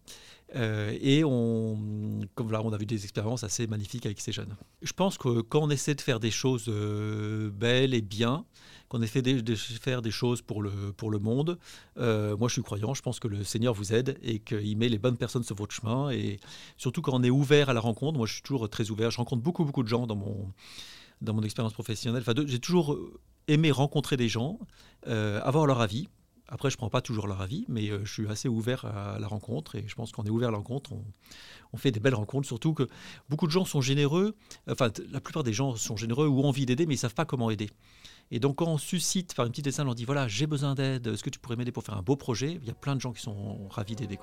Euh, 0.55 0.97
et 1.01 1.23
on, 1.25 2.21
comme 2.35 2.51
là, 2.51 2.61
on 2.63 2.71
a 2.71 2.77
vu 2.77 2.85
des 2.85 3.03
expériences 3.03 3.43
assez 3.43 3.67
magnifiques 3.67 4.05
avec 4.05 4.19
ces 4.21 4.31
jeunes. 4.31 4.55
Je 4.81 4.93
pense 4.93 5.17
que 5.17 5.41
quand 5.41 5.61
on 5.61 5.69
essaie 5.69 5.95
de 5.95 6.01
faire 6.01 6.19
des 6.19 6.31
choses 6.31 6.69
belles 7.53 7.93
et 7.93 8.01
bien, 8.01 8.45
qu'on 8.87 9.01
essaie 9.01 9.21
de, 9.21 9.55
faire 9.55 10.01
des 10.01 10.11
choses 10.11 10.41
pour 10.41 10.61
le, 10.61 10.71
pour 10.95 11.11
le 11.11 11.19
monde, 11.19 11.57
moi 11.97 12.47
je 12.47 12.53
suis 12.53 12.61
croyant, 12.61 12.93
je 12.93 13.01
pense 13.01 13.19
que 13.19 13.27
le 13.27 13.43
Seigneur 13.43 13.73
vous 13.73 13.93
aide 13.93 14.17
et 14.21 14.39
qu'il 14.39 14.77
met 14.77 14.87
les 14.87 14.97
bonnes 14.97 15.17
personnes 15.17 15.43
sur 15.43 15.55
votre 15.55 15.75
chemin. 15.75 16.11
Et 16.11 16.39
surtout 16.77 17.01
quand 17.01 17.13
on 17.13 17.23
est 17.23 17.29
ouvert 17.29 17.69
à 17.69 17.73
la 17.73 17.81
rencontre, 17.81 18.17
moi 18.17 18.25
je 18.25 18.33
suis 18.33 18.41
toujours 18.41 18.69
très 18.69 18.89
ouvert, 18.89 19.11
je 19.11 19.17
rencontre 19.17 19.43
beaucoup, 19.43 19.65
beaucoup 19.65 19.83
de 19.83 19.89
gens 19.89 20.07
dans 20.07 20.15
mon, 20.15 20.53
dans 21.21 21.33
mon 21.33 21.43
expérience 21.43 21.73
professionnelle. 21.73 22.23
Enfin, 22.25 22.41
j'ai 22.45 22.59
toujours 22.59 22.97
aimé 23.49 23.69
rencontrer 23.71 24.15
des 24.15 24.29
gens, 24.29 24.59
avoir 25.05 25.65
leur 25.65 25.81
avis. 25.81 26.07
Après, 26.49 26.69
je 26.69 26.75
ne 26.75 26.77
prends 26.77 26.89
pas 26.89 27.01
toujours 27.01 27.27
leur 27.27 27.41
avis, 27.41 27.65
mais 27.67 27.89
euh, 27.89 28.05
je 28.05 28.13
suis 28.13 28.27
assez 28.27 28.47
ouvert 28.47 28.85
à 28.85 29.19
la 29.19 29.27
rencontre 29.27 29.75
et 29.75 29.83
je 29.87 29.95
pense 29.95 30.11
qu'on 30.11 30.23
est 30.23 30.29
ouvert 30.29 30.49
à 30.49 30.51
la 30.51 30.57
rencontre. 30.57 30.91
On, 31.73 31.77
fait 31.77 31.91
des 31.91 31.99
belles 31.99 32.15
rencontres, 32.15 32.47
surtout 32.47 32.73
que 32.73 32.87
beaucoup 33.29 33.45
de 33.45 33.51
gens 33.51 33.65
sont 33.65 33.81
généreux. 33.81 34.35
Enfin, 34.69 34.89
la 35.11 35.19
plupart 35.19 35.43
des 35.43 35.53
gens 35.53 35.75
sont 35.75 35.97
généreux 35.97 36.27
ou 36.27 36.39
ont 36.41 36.47
envie 36.47 36.65
d'aider, 36.65 36.85
mais 36.85 36.93
ils 36.93 36.97
ne 36.97 37.01
savent 37.01 37.13
pas 37.13 37.25
comment 37.25 37.51
aider. 37.51 37.69
Et 38.31 38.39
donc, 38.39 38.57
quand 38.57 38.67
on 38.67 38.77
suscite 38.77 39.35
par 39.35 39.45
une 39.45 39.51
petite 39.51 39.65
dessin, 39.65 39.87
on 39.87 39.93
dit 39.93 40.05
voilà, 40.05 40.27
j'ai 40.27 40.47
besoin 40.47 40.73
d'aide, 40.73 41.07
est-ce 41.07 41.23
que 41.23 41.29
tu 41.29 41.39
pourrais 41.39 41.55
m'aider 41.55 41.71
pour 41.71 41.83
faire 41.83 41.97
un 41.97 42.01
beau 42.01 42.15
projet? 42.15 42.59
Il 42.61 42.67
y 42.67 42.71
a 42.71 42.75
plein 42.75 42.95
de 42.95 43.01
gens 43.01 43.13
qui 43.13 43.21
sont 43.21 43.67
ravis 43.69 43.95
d'aider. 43.95 44.17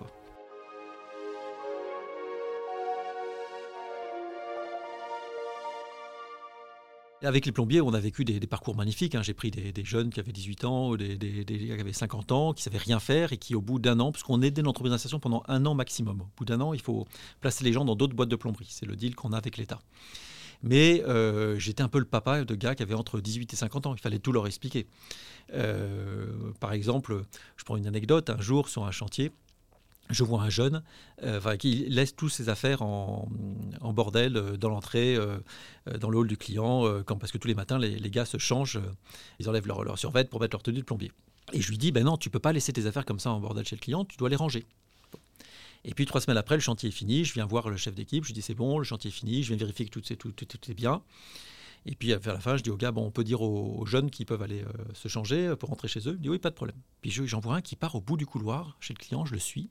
Avec 7.25 7.47
les 7.47 7.53
plombiers, 7.53 7.81
on 7.81 7.95
a 7.95 8.01
vécu 8.01 8.25
des, 8.25 8.39
parcours 8.47 8.77
magnifiques. 8.77 9.15
Hein. 9.15 9.23
J'ai 9.23 9.35
pris 9.35 9.51
des, 9.51 9.85
jeunes 9.85 10.11
qui 10.11 10.21
avaient 10.21 10.33
18 10.33 10.65
ans, 10.65 10.95
des, 10.95 11.17
des, 11.17 11.45
qui 11.45 11.73
avaient 11.73 11.93
50 11.93 12.33
ans, 12.33 12.53
qui 12.53 12.63
savaient 12.63 12.79
rien 12.79 13.01
faire 13.01 13.33
et 13.33 13.39
qui, 13.39 13.55
au 13.55 13.63
bout 13.63 13.79
d'un 13.79 13.99
an, 14.01 14.13
puisqu'on 14.13 14.43
aidait 14.43 14.63
l'entreprise 14.63 14.93
d'insertion 14.93 15.19
pendant 15.19 15.43
un 15.49 15.65
an 15.65 15.75
maximum, 15.75 16.21
au 16.21 16.29
bout 16.37 16.45
d'un 16.45 16.61
an, 16.61 16.75
il 16.75 16.81
faut 16.81 17.07
placer 17.41 17.65
les 17.65 17.73
gens 17.73 17.85
dans 17.85 17.97
d'autres 17.97 18.15
boîtes 18.15 18.29
de 18.29 18.37
plomberie. 18.37 18.67
C'est 18.69 18.87
le 18.87 18.97
deal 18.97 19.15
qu'on 19.15 19.33
a 19.33 19.39
avec 19.39 19.57
l'État. 19.57 19.81
Mais 20.63 21.03
euh, 21.05 21.59
j'étais 21.59 21.83
un 21.83 21.89
peu 21.89 21.99
le 21.99 22.05
papa 22.05 22.45
de 22.45 22.55
gars 22.55 22.75
qui 22.75 22.83
avaient 22.83 22.95
entre 22.95 23.21
18 23.21 23.53
et 23.53 23.57
50 23.57 23.87
ans. 23.87 23.95
Il 23.95 24.01
fallait 24.01 24.19
tout 24.19 24.33
leur 24.33 24.47
expliquer. 24.47 24.87
Euh, 25.53 26.27
par 26.61 26.73
exemple, 26.73 27.23
je 27.57 27.65
prends 27.65 27.77
une 27.77 27.87
anecdote. 27.87 28.31
Un 28.31 28.41
jour, 28.41 28.69
sur 28.69 28.85
un 28.85 28.91
chantier, 28.91 29.33
je 30.11 30.23
vois 30.23 30.43
un 30.43 30.51
jeune 30.51 30.83
euh, 31.23 31.57
qui 31.57 31.87
laisse 31.89 32.15
tous 32.15 32.29
ses 32.29 32.49
affaires 32.49 32.83
en, 32.83 33.29
bordel 33.83 34.37
euh, 34.37 34.57
dans 34.57 34.69
l'entrée, 34.69 35.17
euh, 35.17 35.39
dans 35.99 36.11
le 36.11 36.19
hall 36.19 36.29
du 36.29 36.37
client, 36.37 37.03
quand, 37.05 37.17
parce 37.17 37.33
que 37.33 37.39
tous 37.39 37.49
les 37.49 37.55
matins, 37.55 37.79
les, 37.79 38.11
gars 38.11 38.25
se 38.25 38.39
changent, 38.39 38.81
ils 39.39 39.49
enlèvent 39.49 39.67
leur, 39.67 39.85
leur 39.85 39.99
survêt 39.99 40.25
pour 40.25 40.41
mettre 40.41 40.55
leur 40.55 40.63
tenue 40.63 40.81
de 40.81 40.85
plombier. 40.85 41.13
Et 41.53 41.61
je 41.61 41.71
lui 41.71 41.79
dis, 41.79 41.93
ben 41.93 42.05
non, 42.05 42.17
tu 42.17 42.31
peux 42.31 42.39
pas 42.39 42.53
laisser 42.53 42.73
tes 42.73 42.87
affaires 42.87 43.05
comme 43.05 43.21
ça 43.21 43.31
en 43.31 43.41
bordel 43.41 43.67
chez 43.67 43.77
le 43.77 43.81
client, 43.81 44.05
tu 44.05 44.17
dois 44.17 44.29
les 44.29 44.37
ranger. 44.37 44.67
Et 45.85 45.93
puis 45.93 46.07
trois 46.07 46.21
semaines 46.21 46.39
après, 46.39 46.55
le 46.55 46.63
chantier 46.63 46.89
est 46.89 46.93
fini, 46.93 47.25
je 47.25 47.35
viens 47.35 47.45
voir 47.45 47.69
le 47.69 47.77
chef 47.77 47.95
d'équipe, 47.95 48.25
je 48.25 48.29
lui 48.29 48.35
dis, 48.35 48.43
c'est 48.43 48.55
bon, 48.55 48.79
le 48.79 48.85
chantier 48.85 49.09
est 49.09 49.13
fini, 49.13 49.43
je 49.43 49.49
viens 49.49 49.57
vérifier 49.57 49.87
que 49.87 49.91
tout, 49.91 50.71
est 50.71 50.75
bien. 50.75 51.03
Et 51.87 51.95
puis, 51.95 52.15
vers 52.15 52.33
la 52.33 52.41
fin, 52.41 52.57
je 52.57 52.63
dis 52.63 52.71
au 52.71 52.79
gars, 52.79 52.93
bon, 52.93 53.05
on 53.05 53.11
peut 53.11 53.25
dire 53.25 53.43
aux, 53.43 53.85
jeunes 53.85 54.11
qui 54.11 54.25
peuvent 54.25 54.41
aller 54.41 54.65
se 54.95 55.09
changer 55.09 55.55
pour 55.57 55.69
rentrer 55.69 55.89
chez 55.89 56.09
eux. 56.09 56.15
Il 56.15 56.21
dit, 56.21 56.31
oui, 56.31 56.39
pas 56.39 56.49
de 56.49 56.55
problème. 56.55 56.79
Puis 57.03 57.11
j'en 57.11 57.41
vois 57.41 57.57
un 57.57 57.61
qui 57.61 57.77
part 57.77 57.95
au 57.95 58.01
bout 58.01 58.17
du 58.17 58.25
couloir 58.25 58.79
chez 58.81 58.95
le 58.95 58.99
client, 58.99 59.27
je 59.27 59.35
le 59.35 59.39
suis 59.39 59.69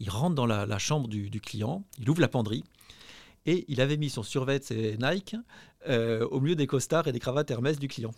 il 0.00 0.10
rentre 0.10 0.34
dans 0.34 0.46
la, 0.46 0.78
chambre 0.78 1.08
du, 1.08 1.40
client, 1.40 1.84
il 1.98 2.08
ouvre 2.10 2.20
la 2.20 2.28
penderie, 2.28 2.64
et 3.46 3.64
il 3.68 3.80
avait 3.80 3.96
mis 3.96 4.10
son 4.10 4.22
survêt 4.22 4.60
et 4.70 4.96
Nike 4.98 5.36
euh, 5.88 6.26
au 6.28 6.40
milieu 6.40 6.56
des 6.56 6.66
costards 6.66 7.08
et 7.08 7.12
des 7.12 7.20
cravates 7.20 7.50
Hermès 7.50 7.78
du 7.78 7.88
client. 7.88 8.14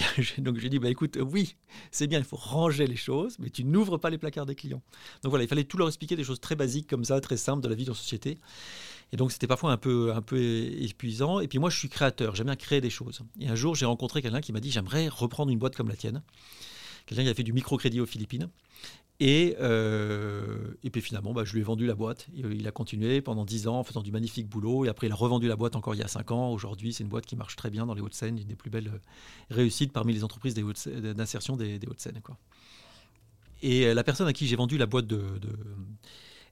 donc 0.38 0.58
j'ai 0.58 0.68
dit, 0.68 0.78
bah, 0.78 0.88
écoute, 0.88 1.18
oui, 1.20 1.56
c'est 1.90 2.06
bien, 2.06 2.18
il 2.18 2.24
faut 2.24 2.36
ranger 2.36 2.86
les 2.86 2.96
choses, 2.96 3.36
mais 3.38 3.50
tu 3.50 3.64
n'ouvres 3.64 3.98
pas 3.98 4.10
les 4.10 4.18
placards 4.18 4.46
des 4.46 4.54
clients. 4.54 4.82
Donc 5.22 5.30
voilà, 5.30 5.44
il 5.44 5.48
fallait 5.48 5.64
tout 5.64 5.76
leur 5.76 5.88
expliquer 5.88 6.16
des 6.16 6.24
choses 6.24 6.40
très 6.40 6.56
basiques 6.56 6.88
comme 6.88 7.04
ça, 7.04 7.20
très 7.20 7.36
simples 7.36 7.62
de 7.62 7.68
la 7.68 7.74
vie 7.74 7.88
en 7.90 7.94
société. 7.94 8.38
Et 9.12 9.16
donc 9.16 9.30
c'était 9.30 9.46
parfois 9.46 9.72
un 9.72 9.76
peu, 9.76 10.12
un 10.14 10.22
peu 10.22 10.38
épuisant. 10.38 11.40
Et 11.40 11.48
puis 11.48 11.58
moi, 11.58 11.70
je 11.70 11.78
suis 11.78 11.88
créateur, 11.88 12.34
j'aime 12.34 12.46
bien 12.46 12.56
créer 12.56 12.80
des 12.80 12.90
choses. 12.90 13.20
Et 13.40 13.48
un 13.48 13.54
jour, 13.54 13.74
j'ai 13.74 13.86
rencontré 13.86 14.22
quelqu'un 14.22 14.40
qui 14.40 14.52
m'a 14.52 14.60
dit, 14.60 14.70
j'aimerais 14.70 15.08
reprendre 15.08 15.52
une 15.52 15.58
boîte 15.58 15.76
comme 15.76 15.88
la 15.88 15.96
tienne. 15.96 16.22
Quelqu'un 17.06 17.24
qui 17.24 17.30
a 17.30 17.34
fait 17.34 17.42
du 17.42 17.52
microcrédit 17.52 18.00
aux 18.00 18.06
Philippines. 18.06 18.48
Et, 19.24 19.54
et 20.82 20.90
puis 20.90 21.00
finalement, 21.00 21.32
bah, 21.32 21.44
je 21.44 21.52
lui 21.52 21.60
ai 21.60 21.62
vendu 21.62 21.86
la 21.86 21.94
boîte. 21.94 22.26
Il 22.34 22.66
a 22.66 22.72
continué 22.72 23.20
pendant 23.20 23.44
10 23.44 23.68
ans 23.68 23.78
en 23.78 23.84
faisant 23.84 24.02
du 24.02 24.10
magnifique 24.10 24.48
boulot. 24.48 24.84
Et 24.84 24.88
après, 24.88 25.06
il 25.06 25.12
a 25.12 25.14
revendu 25.14 25.46
la 25.46 25.54
boîte 25.54 25.76
encore 25.76 25.94
il 25.94 26.00
y 26.00 26.02
a 26.02 26.08
5 26.08 26.32
ans. 26.32 26.50
Aujourd'hui, 26.50 26.92
c'est 26.92 27.04
une 27.04 27.08
boîte 27.08 27.26
qui 27.26 27.36
marche 27.36 27.54
très 27.54 27.70
bien 27.70 27.86
dans 27.86 27.94
les 27.94 28.00
Hauts-de-Seine, 28.00 28.36
une 28.38 28.48
des 28.48 28.56
plus 28.56 28.70
belles 28.70 28.90
réussites 29.48 29.92
parmi 29.92 30.12
les 30.12 30.24
entreprises 30.24 30.54
d'insertion 30.54 31.56
des, 31.56 31.78
des 31.78 31.86
Hauts-de-Seine. 31.86 32.20
Et 33.62 33.94
la 33.94 34.04
personne 34.04 34.26
à 34.26 34.32
qui 34.32 34.46
j'ai 34.46 34.56
vendu 34.56 34.76
la 34.76 34.86
boîte 34.86 35.06
de, 35.06 35.22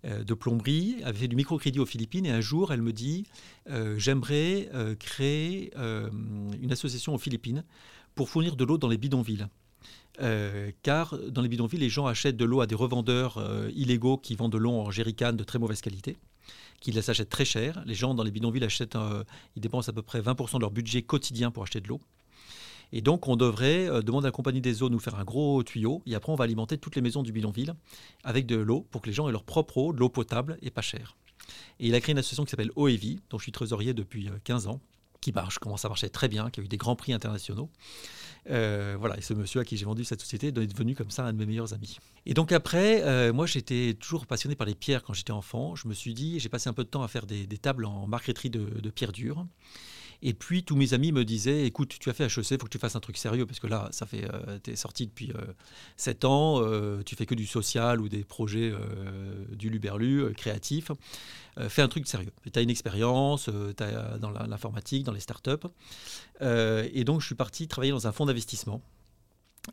euh, 0.04 0.24
plomberie, 0.36 0.96
avait 1.04 1.18
fait 1.18 1.28
du 1.28 1.36
microcrédit 1.36 1.80
aux 1.80 1.86
Philippines 1.86 2.24
et 2.24 2.30
un 2.30 2.40
jour 2.40 2.72
elle 2.72 2.82
me 2.82 2.92
dit 2.92 3.26
euh, 3.68 3.98
j'aimerais 3.98 4.70
euh, 4.72 4.94
créer 4.94 5.72
une 5.76 6.72
association 6.72 7.14
aux 7.14 7.18
Philippines 7.18 7.64
pour 8.14 8.30
fournir 8.30 8.56
de 8.56 8.64
l'eau 8.64 8.78
dans 8.78 8.88
les 8.88 8.96
bidonvilles. 8.96 9.48
Car 10.82 11.16
dans 11.28 11.42
les 11.42 11.48
bidonvilles, 11.48 11.80
les 11.80 11.88
gens 11.88 12.06
achètent 12.06 12.36
de 12.36 12.44
l'eau 12.44 12.60
à 12.60 12.66
des 12.66 12.74
revendeurs 12.74 13.42
illégaux 13.74 14.18
qui 14.18 14.34
vendent 14.34 14.52
de 14.52 14.58
l'eau 14.58 14.72
en 14.72 14.90
jerrycan 14.90 15.32
de 15.32 15.44
très 15.44 15.58
mauvaise 15.58 15.80
qualité, 15.80 16.18
qui 16.80 16.92
les 16.92 17.08
achètent 17.08 17.30
très 17.30 17.44
cher. 17.44 17.82
Les 17.86 17.94
gens 17.94 18.14
dans 18.14 18.22
les 18.22 18.30
bidonvilles 18.30 18.64
achètent, 18.64 18.98
ils 19.56 19.62
dépensent 19.62 19.88
à 19.88 19.94
peu 19.94 20.02
près 20.02 20.20
20% 20.20 20.56
de 20.56 20.60
leur 20.60 20.70
budget 20.70 21.02
quotidien 21.02 21.50
pour 21.50 21.62
acheter 21.62 21.80
de 21.80 21.88
l'eau. 21.88 22.00
Et 22.92 23.00
donc, 23.00 23.28
on 23.28 23.36
devrait 23.36 23.88
euh, 23.88 24.02
demander 24.02 24.26
à 24.26 24.28
la 24.28 24.32
compagnie 24.32 24.60
des 24.60 24.82
eaux 24.82 24.88
de 24.88 24.94
nous 24.94 25.00
faire 25.00 25.14
un 25.14 25.24
gros 25.24 25.62
tuyau. 25.62 26.02
Et 26.06 26.14
après, 26.14 26.32
on 26.32 26.36
va 26.36 26.44
alimenter 26.44 26.78
toutes 26.78 26.96
les 26.96 27.02
maisons 27.02 27.22
du 27.22 27.32
bidonville 27.32 27.74
avec 28.24 28.46
de 28.46 28.56
l'eau 28.56 28.86
pour 28.90 29.00
que 29.00 29.06
les 29.06 29.12
gens 29.12 29.28
aient 29.28 29.32
leur 29.32 29.44
propre 29.44 29.78
eau, 29.78 29.92
de 29.92 29.98
l'eau 29.98 30.08
potable 30.08 30.58
et 30.62 30.70
pas 30.70 30.82
chère. 30.82 31.16
Et 31.78 31.88
il 31.88 31.94
a 31.94 32.00
créé 32.00 32.12
une 32.12 32.18
association 32.18 32.44
qui 32.44 32.50
s'appelle 32.50 32.70
OEVI, 32.76 33.20
dont 33.30 33.38
je 33.38 33.44
suis 33.44 33.52
trésorier 33.52 33.94
depuis 33.94 34.28
15 34.44 34.66
euh, 34.66 34.70
ans, 34.70 34.80
qui 35.20 35.32
marche, 35.32 35.58
commence 35.58 35.84
à 35.84 35.88
marcher 35.88 36.10
très 36.10 36.28
bien, 36.28 36.50
qui 36.50 36.60
a 36.60 36.62
eu 36.62 36.68
des 36.68 36.76
grands 36.76 36.96
prix 36.96 37.12
internationaux. 37.12 37.70
Euh, 38.48 38.96
voilà, 38.98 39.18
et 39.18 39.20
ce 39.20 39.34
monsieur 39.34 39.60
à 39.60 39.64
qui 39.64 39.76
j'ai 39.76 39.84
vendu 39.84 40.02
cette 40.02 40.20
société 40.22 40.46
est 40.46 40.52
devenu 40.52 40.94
comme 40.94 41.10
ça 41.10 41.24
un 41.26 41.32
de 41.32 41.38
mes 41.38 41.46
meilleurs 41.46 41.74
amis. 41.74 41.98
Et 42.24 42.32
donc 42.32 42.52
après, 42.52 43.32
moi 43.32 43.46
j'étais 43.46 43.94
toujours 44.00 44.26
passionné 44.26 44.54
par 44.54 44.66
les 44.66 44.74
pierres 44.74 45.02
quand 45.02 45.12
j'étais 45.12 45.32
enfant. 45.32 45.74
Je 45.76 45.88
me 45.88 45.94
suis 45.94 46.14
dit, 46.14 46.40
j'ai 46.40 46.48
passé 46.48 46.68
un 46.68 46.72
peu 46.72 46.84
de 46.84 46.88
temps 46.88 47.02
à 47.02 47.08
faire 47.08 47.26
des, 47.26 47.46
tables 47.58 47.84
en 47.84 48.06
marqueterie 48.06 48.50
de, 48.50 48.80
de 48.80 48.90
pierre 48.90 49.12
dure. 49.12 49.46
Et 50.22 50.34
puis 50.34 50.64
tous 50.64 50.76
mes 50.76 50.92
amis 50.92 51.12
me 51.12 51.24
disaient 51.24 51.64
écoute, 51.64 51.96
tu 51.98 52.10
as 52.10 52.12
fait 52.12 52.24
HEC, 52.24 52.50
il 52.50 52.58
faut 52.58 52.66
que 52.66 52.68
tu 52.68 52.78
fasses 52.78 52.96
un 52.96 53.00
truc 53.00 53.16
sérieux 53.16 53.46
parce 53.46 53.58
que 53.58 53.66
là, 53.66 53.88
ça 53.90 54.04
fait, 54.06 54.28
euh, 54.32 54.58
tu 54.62 54.70
es 54.70 54.76
sorti 54.76 55.06
depuis 55.06 55.32
7 55.96 56.24
euh, 56.24 56.28
ans, 56.28 56.62
euh, 56.62 57.02
tu 57.04 57.16
fais 57.16 57.26
que 57.26 57.34
du 57.34 57.46
social 57.46 58.00
ou 58.00 58.08
des 58.08 58.24
projets 58.24 58.72
du 59.52 59.70
Luberlu 59.70 60.32
créatifs. 60.34 60.90
fais 61.68 61.82
un 61.82 61.88
truc 61.88 62.06
sérieux. 62.06 62.32
Tu 62.52 62.58
as 62.58 62.62
une 62.62 62.70
expérience 62.70 63.48
dans 63.48 64.30
l'informatique, 64.30 65.04
dans 65.04 65.12
les 65.12 65.20
startups. 65.20 65.66
et 66.40 67.04
donc 67.04 67.20
je 67.20 67.26
suis 67.26 67.34
parti 67.34 67.66
travailler 67.68 67.92
dans 67.92 68.06
un 68.06 68.12
fonds 68.12 68.26
d'investissement. 68.26 68.82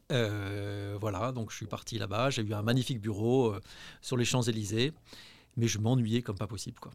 voilà, 0.09 1.31
donc 1.33 1.51
je 1.51 1.57
suis 1.57 1.67
parti 1.67 1.97
là-bas. 1.97 2.29
J'ai 2.29 2.43
eu 2.43 2.53
un 2.53 2.61
magnifique 2.61 3.01
bureau 3.01 3.53
sur 4.01 4.15
les 4.15 4.25
Champs-Élysées, 4.25 4.93
mais 5.57 5.67
je 5.67 5.79
m'ennuyais 5.79 6.21
comme 6.21 6.37
pas 6.37 6.47
possible. 6.47 6.79
Quoi. 6.79 6.91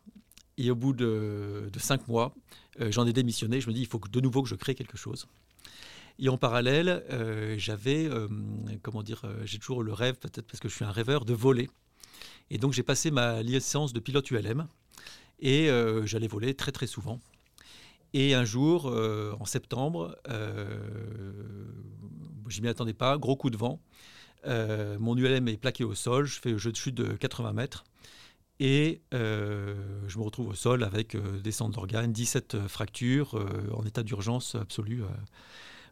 Et 0.58 0.70
au 0.70 0.74
bout 0.74 0.92
de, 0.92 1.70
cinq 1.78 2.08
mois, 2.08 2.34
euh, 2.80 2.92
j'en 2.92 3.06
ai 3.06 3.12
démissionné. 3.12 3.60
Je 3.60 3.68
me 3.68 3.74
dis, 3.74 3.80
il 3.80 3.86
faut 3.86 4.00
de 4.10 4.20
nouveau 4.20 4.42
que 4.42 4.48
je 4.48 4.54
crée 4.54 4.74
quelque 4.74 4.96
chose. 4.96 5.26
Et 6.18 6.28
en 6.28 6.36
parallèle, 6.36 7.04
euh, 7.10 7.54
j'avais, 7.58 8.06
euh, 8.06 8.28
comment 8.82 9.02
dire, 9.02 9.22
j'ai 9.44 9.58
toujours 9.58 9.82
le 9.82 9.92
rêve, 9.92 10.16
peut-être 10.16 10.46
parce 10.46 10.60
que 10.60 10.68
je 10.68 10.74
suis 10.74 10.84
un 10.84 10.90
rêveur, 10.90 11.24
de 11.24 11.32
voler. 11.32 11.70
Et 12.50 12.58
donc 12.58 12.74
j'ai 12.74 12.82
passé 12.82 13.10
ma 13.10 13.42
licence 13.42 13.94
de 13.94 14.00
pilote 14.00 14.30
ULM 14.30 14.66
et 15.40 15.70
j'allais 16.04 16.28
voler 16.28 16.54
très 16.54 16.70
très 16.70 16.86
souvent. 16.86 17.18
Et 18.12 18.34
un 18.34 18.44
jour, 18.44 18.86
en 18.86 19.44
septembre, 19.46 20.14
je 22.46 22.60
m'y 22.60 22.68
attendais 22.68 22.92
pas, 22.92 23.16
gros 23.16 23.36
coup 23.36 23.48
de 23.48 23.56
vent. 23.56 23.80
mon 24.44 25.16
ULM 25.16 25.48
est 25.48 25.56
plaqué 25.56 25.82
au 25.82 25.94
sol, 25.94 26.26
je 26.26 26.38
fais 26.40 26.50
le 26.50 26.58
jeu 26.58 26.72
de 26.72 26.76
chute 26.76 26.94
de 26.94 27.14
80 27.14 27.54
mètres. 27.54 27.84
Et 28.60 29.02
euh, 29.14 29.74
je 30.06 30.18
me 30.18 30.22
retrouve 30.22 30.48
au 30.48 30.54
sol 30.54 30.84
avec 30.84 31.14
euh, 31.14 31.40
des 31.40 31.52
centres 31.52 31.72
d'organes, 31.72 32.12
17 32.12 32.54
euh, 32.54 32.68
fractures, 32.68 33.34
en 33.74 33.84
état 33.84 34.02
d'urgence 34.02 34.54
absolue 34.54 35.02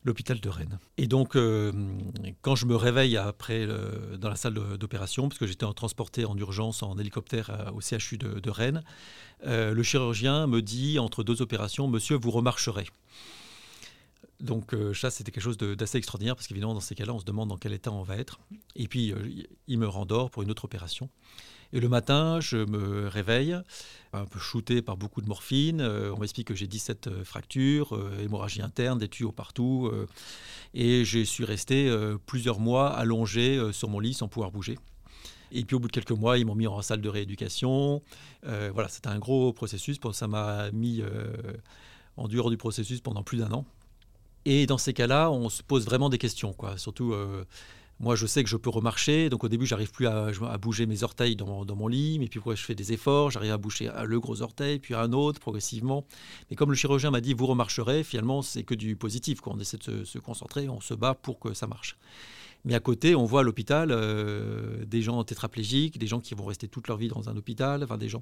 l'hôpital 0.04 0.40
de 0.40 0.48
Rennes. 0.48 0.78
Et 0.96 1.06
donc, 1.06 1.36
quand 2.40 2.56
je 2.56 2.64
me 2.64 2.74
réveille 2.74 3.18
après 3.18 3.66
dans 4.18 4.30
la 4.30 4.36
salle 4.36 4.54
d'opération, 4.78 5.28
parce 5.28 5.38
que 5.38 5.46
j'étais 5.46 5.66
transporté 5.74 6.24
en 6.24 6.36
urgence 6.38 6.82
en 6.82 6.96
hélicoptère 6.96 7.70
au 7.74 7.80
CHU 7.80 8.16
de 8.16 8.50
Rennes, 8.50 8.82
le 9.44 9.82
chirurgien 9.82 10.46
me 10.46 10.62
dit, 10.62 10.98
entre 10.98 11.22
deux 11.22 11.42
opérations, 11.42 11.86
Monsieur, 11.86 12.16
vous 12.16 12.30
remarcherez. 12.30 12.86
Donc 14.40 14.74
ça, 14.94 15.10
c'était 15.10 15.32
quelque 15.32 15.42
chose 15.42 15.58
d'assez 15.58 15.98
extraordinaire, 15.98 16.34
parce 16.34 16.46
qu'évidemment, 16.46 16.72
dans 16.72 16.80
ces 16.80 16.94
cas-là, 16.94 17.12
on 17.12 17.18
se 17.18 17.26
demande 17.26 17.50
dans 17.50 17.58
quel 17.58 17.74
état 17.74 17.92
on 17.92 18.02
va 18.02 18.16
être. 18.16 18.40
Et 18.74 18.88
puis, 18.88 19.12
il 19.66 19.78
me 19.78 19.86
rendort 19.86 20.30
pour 20.30 20.42
une 20.42 20.50
autre 20.50 20.64
opération. 20.64 21.10
Et 21.72 21.78
le 21.78 21.88
matin, 21.88 22.40
je 22.40 22.56
me 22.56 23.06
réveille, 23.06 23.56
un 24.12 24.24
peu 24.24 24.40
shooté 24.40 24.82
par 24.82 24.96
beaucoup 24.96 25.20
de 25.20 25.28
morphine. 25.28 25.80
Euh, 25.80 26.12
on 26.12 26.18
m'explique 26.18 26.48
que 26.48 26.54
j'ai 26.54 26.66
17 26.66 27.06
euh, 27.06 27.24
fractures, 27.24 27.94
euh, 27.94 28.22
hémorragie 28.22 28.60
interne, 28.60 28.98
des 28.98 29.08
tuyaux 29.08 29.30
partout. 29.30 29.90
et 30.74 31.04
je 31.04 31.20
suis 31.20 31.44
resté 31.44 31.90
plusieurs 32.26 32.58
mois 32.58 32.88
allongé 32.90 33.60
sur 33.72 33.88
mon 33.88 34.00
lit 34.00 34.14
sans 34.14 34.28
pouvoir 34.28 34.50
bouger. 34.50 34.78
Et 35.52 35.64
puis 35.64 35.74
au 35.74 35.80
bout 35.80 35.88
de 35.88 35.92
quelques 35.92 36.10
mois, 36.12 36.38
ils 36.38 36.46
m'ont 36.46 36.54
mis 36.54 36.66
en 36.66 36.80
salle 36.82 37.00
de 37.00 37.08
rééducation. 37.08 38.02
voilà, 38.42 38.88
c'était 38.88 39.08
un 39.08 39.18
gros 39.18 39.52
processus. 39.52 39.98
Ça 40.12 40.28
m'a 40.28 40.70
mis 40.70 41.02
en 42.16 42.28
dehors 42.28 42.50
du 42.50 42.56
processus 42.56 43.00
pendant 43.00 43.22
plus 43.22 43.38
d'un 43.38 43.52
an. 43.52 43.64
Et 44.44 44.66
dans 44.66 44.78
ces 44.78 44.92
cas-là, 44.92 45.30
on 45.30 45.48
se 45.48 45.62
pose 45.62 45.84
vraiment 45.84 46.08
des 46.08 46.18
questions, 46.18 46.52
quoi. 46.52 46.78
Surtout 46.78 47.14
moi, 48.00 48.16
je 48.16 48.26
sais 48.26 48.42
que 48.42 48.48
je 48.48 48.56
peux 48.56 48.70
remarcher. 48.70 49.28
Donc, 49.28 49.44
au 49.44 49.48
début, 49.48 49.66
j'arrive 49.66 49.90
plus 49.92 50.06
à, 50.06 50.32
bouger 50.56 50.86
mes 50.86 51.02
orteils 51.02 51.36
dans, 51.36 51.66
mon 51.76 51.86
lit. 51.86 52.18
Mais 52.18 52.28
puis, 52.28 52.40
je 52.46 52.62
fais 52.62 52.74
des 52.74 52.94
efforts. 52.94 53.30
J'arrive 53.30 53.52
à 53.52 53.58
bouger 53.58 53.90
le 54.04 54.18
gros 54.18 54.40
orteil, 54.40 54.78
puis 54.78 54.94
un 54.94 55.12
autre, 55.12 55.38
progressivement. 55.38 56.06
Mais 56.48 56.56
comme 56.56 56.70
le 56.70 56.76
chirurgien 56.76 57.10
m'a 57.10 57.20
dit, 57.20 57.34
vous 57.34 57.46
remarcherez, 57.46 58.02
finalement, 58.02 58.40
c'est 58.40 58.62
que 58.62 58.74
du 58.74 58.96
positif. 58.96 59.40
On 59.46 59.60
essaie 59.60 59.76
de 59.76 60.04
se 60.04 60.18
concentrer, 60.18 60.70
on 60.70 60.80
se 60.80 60.94
bat 60.94 61.14
pour 61.14 61.38
que 61.38 61.52
ça 61.52 61.66
marche. 61.66 61.98
Mais 62.64 62.74
à 62.74 62.80
côté, 62.80 63.14
on 63.14 63.24
voit 63.24 63.40
à 63.40 63.42
l'hôpital 63.42 63.90
euh, 63.90 64.84
des 64.84 65.02
gens 65.02 65.22
tétraplégiques, 65.24 65.98
des 65.98 66.06
gens 66.06 66.20
qui 66.20 66.34
vont 66.34 66.44
rester 66.44 66.68
toute 66.68 66.88
leur 66.88 66.98
vie 66.98 67.08
dans 67.08 67.28
un 67.28 67.36
hôpital, 67.36 67.82
enfin 67.82 67.96
des 67.96 68.08
gens, 68.08 68.20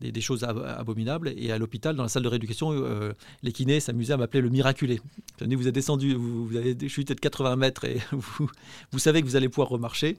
des, 0.00 0.20
choses 0.20 0.44
abominables. 0.44 1.32
Et 1.36 1.50
à 1.50 1.58
l'hôpital, 1.58 1.96
dans 1.96 2.04
la 2.04 2.08
salle 2.08 2.22
de 2.22 2.28
rééducation, 2.28 2.70
euh, 2.72 3.12
les 3.42 3.52
kinés 3.52 3.80
s'amusaient 3.80 4.12
à 4.12 4.16
m'appeler 4.16 4.40
le 4.40 4.50
miraculé. 4.50 5.00
Vous 5.40 5.66
êtes 5.66 5.74
descendu, 5.74 6.14
vous, 6.14 6.56
avez 6.56 6.76
chuté 6.88 7.14
de 7.14 7.20
80 7.20 7.56
mètres 7.56 7.84
et 7.84 7.98
vous, 8.12 8.50
vous 8.92 8.98
savez 8.98 9.20
que 9.20 9.26
vous 9.26 9.36
allez 9.36 9.48
pouvoir 9.48 9.68
remarcher. 9.68 10.16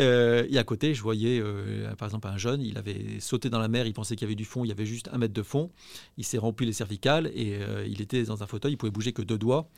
Euh, 0.00 0.46
et 0.48 0.58
à 0.58 0.64
côté, 0.64 0.94
je 0.94 1.02
voyais 1.02 1.40
euh, 1.40 1.94
par 1.96 2.08
exemple 2.08 2.28
un 2.28 2.38
jeune, 2.38 2.62
il 2.62 2.78
avait 2.78 3.20
sauté 3.20 3.50
dans 3.50 3.58
la 3.58 3.68
mer, 3.68 3.86
il 3.86 3.92
pensait 3.92 4.16
qu'il 4.16 4.26
y 4.26 4.28
avait 4.28 4.34
du 4.34 4.44
fond, 4.44 4.64
il 4.64 4.68
y 4.68 4.72
avait 4.72 4.86
juste 4.86 5.08
un 5.12 5.18
mètre 5.18 5.34
de 5.34 5.42
fond. 5.42 5.70
Il 6.16 6.24
s'est 6.24 6.38
rempli 6.38 6.66
les 6.66 6.72
cervicales 6.72 7.30
et 7.34 7.58
euh, 7.60 7.86
il 7.86 8.00
était 8.00 8.22
dans 8.24 8.42
un 8.42 8.46
fauteuil, 8.46 8.72
il 8.72 8.76
pouvait 8.76 8.90
bouger 8.90 9.12
que 9.12 9.22
deux 9.22 9.38
doigts 9.38 9.68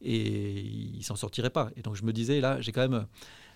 et 0.00 0.60
il 0.60 1.02
s'en 1.02 1.16
sortirait 1.16 1.50
pas. 1.50 1.70
Et 1.76 1.82
donc 1.82 1.96
je 1.96 2.04
me 2.04 2.12
disais, 2.12 2.40
là, 2.40 2.60
j'ai 2.60 2.72
quand 2.72 2.88
même 2.88 3.06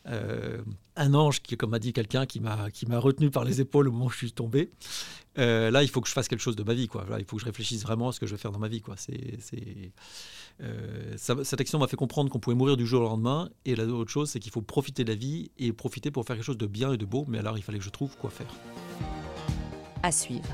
un 0.06 1.14
ange 1.14 1.42
qui, 1.42 1.56
comme 1.56 1.70
m'a 1.70 1.78
dit 1.78 1.92
quelqu'un, 1.92 2.26
qui 2.26 2.40
m'a 2.40 2.70
qui 2.70 2.86
retenu 2.86 3.30
par 3.30 3.44
les 3.44 3.60
épaules 3.60 3.88
au 3.88 3.92
moment 3.92 4.06
où 4.06 4.10
je 4.10 4.18
suis 4.18 4.32
tombé. 4.32 4.70
là, 5.36 5.82
il 5.82 5.88
faut 5.88 6.00
que 6.00 6.08
je 6.08 6.12
fasse 6.12 6.28
quelque 6.28 6.40
chose 6.40 6.56
de 6.56 6.62
ma 6.62 6.74
vie, 6.74 6.88
il 7.18 7.24
faut 7.24 7.36
que 7.36 7.40
je 7.40 7.46
réfléchisse 7.46 7.82
vraiment 7.82 8.08
à 8.08 8.12
ce 8.12 8.20
que 8.20 8.26
je 8.26 8.32
vais 8.32 8.40
faire 8.40 8.52
dans 8.52 8.58
ma 8.58 8.68
vie, 8.68 8.82
euh, 10.62 11.14
cette 11.16 11.60
action 11.60 11.78
m'a 11.78 11.86
fait 11.86 11.96
comprendre 11.96 12.30
qu'on 12.30 12.38
pouvait 12.38 12.56
mourir 12.56 12.76
du 12.76 12.86
jour 12.86 13.02
au 13.02 13.04
lendemain. 13.04 13.50
Et 13.64 13.76
l'autre 13.76 14.10
chose, 14.10 14.30
c'est 14.30 14.40
qu'il 14.40 14.52
faut 14.52 14.62
profiter 14.62 15.04
de 15.04 15.10
la 15.10 15.16
vie 15.16 15.50
et 15.58 15.72
profiter 15.72 16.10
pour 16.10 16.24
faire 16.24 16.36
quelque 16.36 16.44
chose 16.44 16.58
de 16.58 16.66
bien 16.66 16.92
et 16.92 16.96
de 16.96 17.04
beau. 17.04 17.24
Mais 17.28 17.38
alors, 17.38 17.58
il 17.58 17.62
fallait 17.62 17.78
que 17.78 17.84
je 17.84 17.90
trouve 17.90 18.16
quoi 18.16 18.30
faire. 18.30 18.54
À 20.02 20.12
suivre. 20.12 20.48